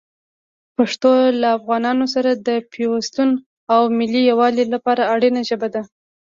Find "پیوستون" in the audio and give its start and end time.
2.71-3.29